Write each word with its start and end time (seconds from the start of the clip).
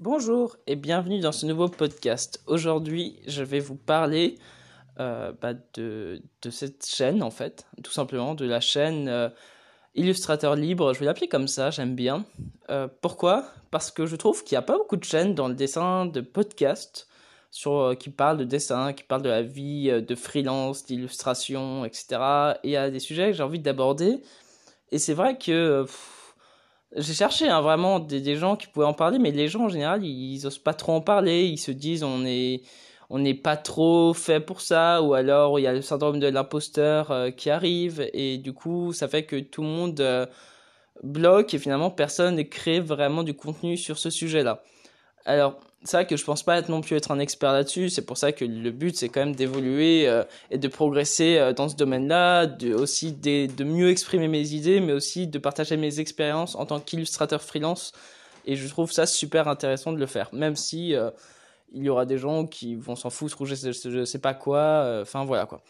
Bonjour 0.00 0.54
et 0.68 0.76
bienvenue 0.76 1.18
dans 1.18 1.32
ce 1.32 1.44
nouveau 1.44 1.66
podcast. 1.66 2.40
Aujourd'hui, 2.46 3.18
je 3.26 3.42
vais 3.42 3.58
vous 3.58 3.74
parler 3.74 4.38
euh, 5.00 5.32
bah, 5.42 5.54
de, 5.74 6.22
cette 6.52 6.86
chaîne, 6.86 7.20
en 7.20 7.32
fait, 7.32 7.66
tout 7.82 7.90
simplement, 7.90 8.36
de 8.36 8.46
la 8.46 8.60
chaîne 8.60 9.08
euh, 9.08 9.28
Illustrateur 9.96 10.54
Libre. 10.54 10.94
Je 10.94 11.00
vais 11.00 11.06
l'appeler 11.06 11.26
comme 11.26 11.48
ça, 11.48 11.72
j'aime 11.72 11.96
bien. 11.96 12.24
Euh, 12.70 12.86
pourquoi? 13.00 13.46
Parce 13.72 13.90
que 13.90 14.06
je 14.06 14.14
trouve 14.14 14.44
qu'il 14.44 14.54
n'y 14.54 14.60
a 14.60 14.62
pas 14.62 14.78
beaucoup 14.78 14.96
de 14.96 15.02
chaînes 15.02 15.34
dans 15.34 15.48
le 15.48 15.54
dessin 15.54 16.06
de 16.06 16.20
podcast 16.20 17.08
qui 17.50 18.10
parlent 18.10 18.38
de 18.38 18.44
dessin, 18.44 18.92
qui 18.92 19.02
parlent 19.02 19.22
de 19.22 19.30
la 19.30 19.42
vie 19.42 19.90
de 19.90 20.14
freelance, 20.14 20.84
d'illustration, 20.84 21.84
etc. 21.84 22.06
Et 22.62 22.68
il 22.68 22.70
y 22.70 22.76
a 22.76 22.88
des 22.88 23.00
sujets 23.00 23.32
que 23.32 23.36
j'ai 23.36 23.42
envie 23.42 23.58
d'aborder. 23.58 24.22
Et 24.92 24.98
c'est 25.00 25.14
vrai 25.14 25.38
que... 25.38 25.86
J'ai 26.96 27.12
cherché 27.12 27.48
hein, 27.48 27.60
vraiment 27.60 28.00
des, 28.00 28.36
gens 28.36 28.56
qui 28.56 28.66
pouvaient 28.66 28.86
en 28.86 28.94
parler, 28.94 29.18
mais 29.18 29.30
les 29.30 29.48
gens 29.48 29.64
en 29.64 29.68
général, 29.68 30.04
ils, 30.04 30.34
ils 30.34 30.46
osent 30.46 30.58
pas 30.58 30.74
trop 30.74 30.92
en 30.92 31.00
parler. 31.00 31.44
Ils 31.44 31.58
se 31.58 31.70
disent 31.70 32.02
on 32.02 32.24
est 32.24 32.62
on 33.10 33.18
n'est 33.18 33.34
pas 33.34 33.56
trop 33.56 34.12
fait 34.14 34.40
pour 34.40 34.60
ça, 34.60 35.02
ou 35.02 35.14
alors 35.14 35.58
il 35.58 35.62
y 35.62 35.66
a 35.66 35.72
le 35.72 35.82
syndrome 35.82 36.20
de 36.20 36.26
l'imposteur 36.28 37.10
euh, 37.10 37.30
qui 37.30 37.50
arrive, 37.50 38.08
et 38.12 38.38
du 38.38 38.52
coup 38.52 38.92
ça 38.92 39.08
fait 39.08 39.24
que 39.24 39.36
tout 39.36 39.62
le 39.62 39.68
monde 39.68 40.00
euh, 40.00 40.26
bloque 41.02 41.54
et 41.54 41.58
finalement 41.58 41.90
personne 41.90 42.36
ne 42.36 42.42
crée 42.42 42.80
vraiment 42.80 43.22
du 43.22 43.34
contenu 43.34 43.76
sur 43.76 43.98
ce 43.98 44.10
sujet-là. 44.10 44.62
Alors 45.28 45.60
c'est 45.84 45.98
vrai 45.98 46.06
que 46.06 46.16
je 46.16 46.24
pense 46.24 46.42
pas 46.42 46.60
non 46.62 46.80
plus 46.80 46.96
être 46.96 47.10
un 47.10 47.18
expert 47.18 47.52
là-dessus. 47.52 47.90
C'est 47.90 48.04
pour 48.04 48.16
ça 48.16 48.32
que 48.32 48.46
le 48.46 48.70
but 48.70 48.96
c'est 48.96 49.10
quand 49.10 49.20
même 49.20 49.36
d'évoluer 49.36 50.08
euh, 50.08 50.24
et 50.50 50.56
de 50.56 50.68
progresser 50.68 51.36
euh, 51.36 51.52
dans 51.52 51.68
ce 51.68 51.76
domaine-là, 51.76 52.46
de, 52.46 52.72
aussi 52.72 53.12
de, 53.12 53.46
de, 53.46 53.64
mieux 53.64 53.90
exprimer 53.90 54.26
mes 54.26 54.54
idées, 54.54 54.80
mais 54.80 54.94
aussi 54.94 55.26
de 55.26 55.38
partager 55.38 55.76
mes 55.76 56.00
expériences 56.00 56.56
en 56.56 56.64
tant 56.64 56.80
qu'illustrateur 56.80 57.42
freelance. 57.42 57.92
Et 58.46 58.56
je 58.56 58.66
trouve 58.68 58.90
ça 58.90 59.04
super 59.04 59.48
intéressant 59.48 59.92
de 59.92 59.98
le 59.98 60.06
faire, 60.06 60.30
même 60.32 60.56
si 60.56 60.94
euh, 60.94 61.10
il 61.72 61.82
y 61.82 61.90
aura 61.90 62.06
des 62.06 62.16
gens 62.16 62.46
qui 62.46 62.74
vont 62.74 62.96
s'en 62.96 63.10
foutre 63.10 63.42
ou 63.42 63.44
je 63.44 63.54
sais, 63.54 63.72
je 63.72 64.04
sais 64.06 64.20
pas 64.20 64.32
quoi. 64.32 65.00
Enfin 65.02 65.26
voilà 65.26 65.44
quoi. 65.44 65.60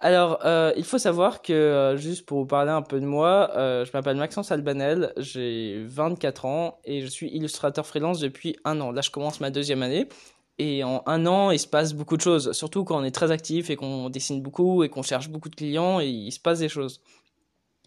Alors, 0.00 0.38
euh, 0.44 0.72
il 0.76 0.84
faut 0.84 0.98
savoir 0.98 1.42
que, 1.42 1.52
euh, 1.52 1.96
juste 1.96 2.24
pour 2.24 2.38
vous 2.38 2.46
parler 2.46 2.70
un 2.70 2.82
peu 2.82 3.00
de 3.00 3.04
moi, 3.04 3.50
euh, 3.56 3.84
je 3.84 3.90
m'appelle 3.92 4.16
Maxence 4.16 4.52
Albanel, 4.52 5.12
j'ai 5.16 5.82
24 5.86 6.44
ans 6.44 6.78
et 6.84 7.00
je 7.00 7.06
suis 7.08 7.28
illustrateur 7.30 7.84
freelance 7.84 8.20
depuis 8.20 8.56
un 8.64 8.80
an. 8.80 8.92
Là, 8.92 9.00
je 9.00 9.10
commence 9.10 9.40
ma 9.40 9.50
deuxième 9.50 9.82
année. 9.82 10.08
Et 10.58 10.84
en 10.84 11.02
un 11.06 11.26
an, 11.26 11.50
il 11.50 11.58
se 11.58 11.66
passe 11.66 11.94
beaucoup 11.94 12.16
de 12.16 12.22
choses, 12.22 12.52
surtout 12.52 12.84
quand 12.84 12.98
on 13.00 13.04
est 13.04 13.12
très 13.12 13.30
actif 13.32 13.70
et 13.70 13.76
qu'on 13.76 14.08
dessine 14.10 14.40
beaucoup 14.40 14.84
et 14.84 14.88
qu'on 14.88 15.02
cherche 15.02 15.28
beaucoup 15.28 15.48
de 15.48 15.56
clients, 15.56 16.00
il 16.00 16.30
se 16.32 16.40
passe 16.40 16.60
des 16.60 16.68
choses. 16.68 17.00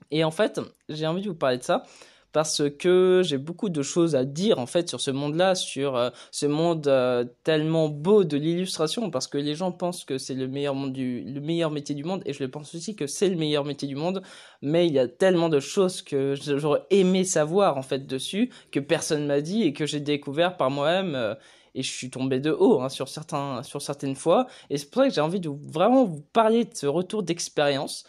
Et 0.09 0.23
en 0.23 0.31
fait, 0.31 0.59
j'ai 0.89 1.07
envie 1.07 1.21
de 1.21 1.29
vous 1.29 1.35
parler 1.35 1.57
de 1.57 1.63
ça 1.63 1.83
parce 2.31 2.63
que 2.69 3.21
j'ai 3.23 3.37
beaucoup 3.37 3.69
de 3.69 3.81
choses 3.81 4.15
à 4.15 4.25
dire 4.25 4.59
en 4.59 4.65
fait 4.65 4.89
sur 4.89 5.01
ce 5.01 5.11
monde-là, 5.11 5.55
sur 5.55 5.95
euh, 5.95 6.09
ce 6.31 6.45
monde 6.45 6.87
euh, 6.87 7.25
tellement 7.43 7.89
beau 7.89 8.23
de 8.23 8.37
l'illustration, 8.37 9.09
parce 9.11 9.27
que 9.27 9.37
les 9.37 9.55
gens 9.55 9.71
pensent 9.71 10.05
que 10.05 10.17
c'est 10.17 10.33
le 10.33 10.47
meilleur 10.47 10.75
monde 10.75 10.93
du, 10.93 11.21
le 11.21 11.41
meilleur 11.41 11.71
métier 11.71 11.95
du 11.95 12.03
monde, 12.03 12.21
et 12.25 12.33
je 12.33 12.43
le 12.43 12.49
pense 12.49 12.73
aussi 12.75 12.95
que 12.95 13.07
c'est 13.07 13.29
le 13.29 13.35
meilleur 13.35 13.65
métier 13.65 13.87
du 13.87 13.95
monde, 13.95 14.21
mais 14.61 14.87
il 14.87 14.93
y 14.93 14.99
a 14.99 15.07
tellement 15.07 15.49
de 15.49 15.59
choses 15.59 16.01
que 16.01 16.35
j'aurais 16.35 16.83
aimé 16.89 17.23
savoir 17.23 17.77
en 17.77 17.83
fait 17.83 18.07
dessus 18.07 18.49
que 18.71 18.79
personne 18.79 19.25
m'a 19.25 19.41
dit 19.41 19.63
et 19.63 19.73
que 19.73 19.85
j'ai 19.85 19.99
découvert 19.99 20.57
par 20.57 20.69
moi-même. 20.71 21.15
Euh, 21.15 21.35
et 21.73 21.83
je 21.83 21.89
suis 21.91 22.09
tombé 22.09 22.41
de 22.41 22.51
haut 22.51 22.81
hein, 22.81 22.89
sur 22.89 23.07
certains 23.07 23.63
sur 23.63 23.81
certaines 23.81 24.15
fois 24.15 24.47
et 24.69 24.77
c'est 24.77 24.89
pour 24.89 25.03
ça 25.03 25.07
que 25.07 25.13
j'ai 25.13 25.21
envie 25.21 25.39
de 25.39 25.49
vraiment 25.71 26.03
vous 26.03 26.21
parler 26.33 26.65
de 26.65 26.75
ce 26.75 26.85
retour 26.85 27.23
d'expérience 27.23 28.05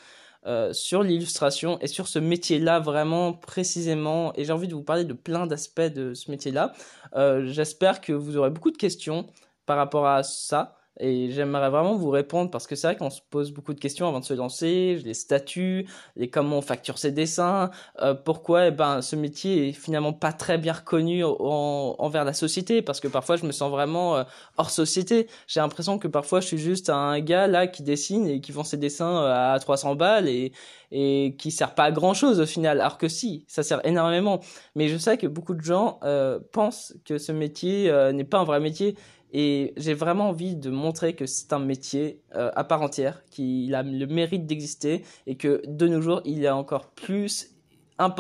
euh, 0.47 0.73
sur 0.73 1.03
l'illustration 1.03 1.79
et 1.81 1.87
sur 1.87 2.09
ce 2.09 2.19
métier-là 2.19 2.81
vraiment 2.81 3.33
précisément. 3.33 4.33
Et 4.37 4.45
j'ai 4.45 4.53
envie 4.53 4.69
de 4.69 4.75
vous 4.75 4.83
parler 4.83 5.05
de 5.05 5.13
plein 5.13 5.47
d'aspects 5.47 5.81
de 5.81 6.15
ce 6.15 6.31
métier-là. 6.31 6.73
Euh, 7.15 7.47
J'espère 7.47 8.01
que 8.01 8.13
vous 8.13 8.37
aurez 8.37 8.51
beaucoup 8.51 8.71
de 8.73 8.77
questions 8.77 9.27
par 9.67 9.77
rapport 9.77 10.07
à 10.07 10.23
ça. 10.23 10.77
Et 11.01 11.31
j'aimerais 11.31 11.71
vraiment 11.71 11.95
vous 11.95 12.11
répondre 12.11 12.51
parce 12.51 12.67
que 12.67 12.77
c'est 12.77 12.87
vrai 12.87 12.97
qu'on 12.97 13.09
se 13.09 13.21
pose 13.31 13.51
beaucoup 13.51 13.73
de 13.73 13.81
questions 13.81 14.07
avant 14.07 14.21
de 14.21 14.25
se 14.25 14.35
lancer, 14.35 15.01
les 15.05 15.15
statuts, 15.15 15.87
les 16.17 16.29
comment 16.29 16.59
on 16.59 16.63
facture 16.63 16.99
ses 16.99 17.13
dessins, 17.13 17.71
euh, 18.01 18.15
pourquoi 18.15 18.67
eh 18.67 18.71
ben, 18.71 19.01
ce 19.01 19.17
métier 19.17 19.69
est 19.69 19.73
finalement 19.73 20.13
pas 20.13 20.33
très 20.33 20.59
bien 20.59 20.75
reconnu 20.75 21.25
en, 21.25 21.97
envers 21.99 22.25
la 22.25 22.35
société 22.35 22.83
parce 22.83 23.01
que 23.01 23.09
parfois 23.09 23.37
je 23.37 23.47
me 23.47 23.53
sens 23.53 23.71
vraiment 23.71 24.17
euh, 24.17 24.25
hors 24.59 24.71
société. 24.71 25.29
J'ai 25.47 25.61
l'impression 25.61 25.99
que 25.99 26.09
parfois 26.09 26.41
je 26.41 26.47
suis 26.49 26.59
juste 26.59 26.91
un 26.91 27.21
gars 27.21 27.47
là 27.47 27.67
qui 27.67 27.83
dessine 27.83 28.27
et 28.27 28.41
qui 28.41 28.53
vend 28.53 28.65
ses 28.65 28.77
dessins 28.77 29.23
euh, 29.23 29.55
à 29.55 29.59
300 29.59 29.95
balles 29.95 30.29
et, 30.29 30.53
et 30.91 31.37
qui 31.39 31.51
sert 31.51 31.75
pas 31.75 31.85
à 31.85 31.91
grand 31.91 32.13
chose 32.13 32.39
au 32.39 32.47
final. 32.47 32.81
Alors 32.81 32.99
que 32.99 33.09
si, 33.09 33.47
ça 33.49 33.63
sert 33.63 33.85
énormément. 33.87 34.41
Mais 34.75 34.89
je 34.89 34.99
sais 34.99 35.17
que 35.17 35.27
beaucoup 35.27 35.55
de 35.55 35.63
gens 35.63 36.01
euh, 36.05 36.39
pensent 36.53 36.95
que 37.07 37.17
ce 37.17 37.33
métier 37.33 37.91
n'est 38.13 38.25
pas 38.25 38.39
un 38.39 38.45
vrai 38.45 38.61
métier 38.61 38.95
et 39.33 39.73
j'ai 39.77 39.95
vraiment 39.95 40.29
envie 40.29 40.57
de 40.57 40.71
montrer 40.71 41.15
que 41.15 41.27
c'est 41.27 41.53
un 41.53 41.59
métier 41.59 42.21
euh, 42.35 42.51
à 42.55 42.65
part 42.65 42.83
entière, 42.83 43.25
qu'il 43.31 43.75
a 43.75 43.83
le 43.83 44.07
mérite 44.07 44.47
d'exister 44.47 45.05
et 45.27 45.37
que 45.37 45.63
de 45.67 45.89
nos 45.89 46.01
jours, 46.01 46.21
il 46.25 46.45
est 46.45 46.51
encore 46.51 46.91
plus 46.91 47.53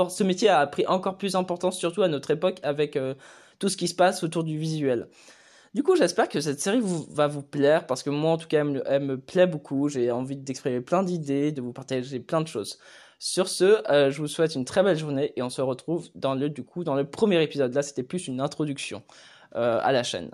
ce 0.08 0.24
métier 0.24 0.48
a 0.48 0.66
pris 0.66 0.86
encore 0.86 1.18
plus 1.18 1.32
d'importance, 1.32 1.78
surtout 1.78 2.02
à 2.02 2.08
notre 2.08 2.30
époque, 2.30 2.58
avec 2.62 2.96
euh, 2.96 3.14
tout 3.58 3.68
ce 3.68 3.76
qui 3.76 3.88
se 3.88 3.94
passe 3.94 4.22
autour 4.22 4.44
du 4.44 4.58
visuel. 4.58 5.08
Du 5.74 5.82
coup, 5.82 5.96
j'espère 5.96 6.28
que 6.28 6.40
cette 6.40 6.60
série 6.60 6.80
vous, 6.80 7.06
va 7.10 7.26
vous 7.26 7.42
plaire, 7.42 7.86
parce 7.86 8.02
que 8.02 8.10
moi, 8.10 8.32
en 8.32 8.36
tout 8.36 8.46
cas, 8.46 8.64
elle 8.86 9.04
me, 9.04 9.18
plaît 9.18 9.46
beaucoup. 9.46 9.88
J'ai 9.88 10.10
envie 10.10 10.36
d'exprimer 10.36 10.80
plein 10.80 11.02
d'idées, 11.02 11.52
de 11.52 11.62
vous 11.62 11.72
partager 11.72 12.20
plein 12.20 12.42
de 12.42 12.48
choses. 12.48 12.78
Sur 13.18 13.48
ce, 13.48 13.82
euh, 13.90 14.10
je 14.10 14.20
vous 14.20 14.28
souhaite 14.28 14.54
une 14.54 14.64
très 14.64 14.82
belle 14.82 14.98
journée 14.98 15.32
et 15.36 15.42
on 15.42 15.50
se 15.50 15.62
retrouve 15.62 16.08
dans 16.14 16.34
le, 16.34 16.50
du 16.50 16.64
coup, 16.64 16.84
dans 16.84 16.94
le 16.94 17.08
premier 17.08 17.42
épisode. 17.42 17.72
Là, 17.74 17.82
c'était 17.82 18.02
plus 18.02 18.28
une 18.28 18.40
introduction 18.40 19.02
à 19.54 19.92
la 19.92 20.02
chaîne. 20.02 20.30